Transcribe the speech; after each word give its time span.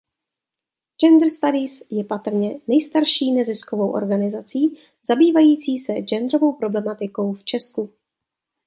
Gender 1.03 1.29
Studies 1.29 1.85
je 1.91 2.03
patrně 2.03 2.59
nejstarší 2.67 3.31
neziskovou 3.31 3.91
organizací 3.91 4.79
zabývající 5.07 5.77
se 5.77 5.93
genderovou 5.93 6.53
problematikou 6.53 7.33
v 7.33 7.43
Česku. 7.43 7.89